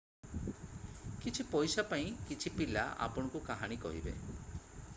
[1.25, 4.15] କିଛି ପଇସା ପାଇଁ କିଛି ପିଲା ଆପଣଙ୍କୁ କାହାଣୀ କହିବେ